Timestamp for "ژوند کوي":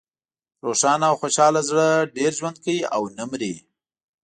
2.39-2.79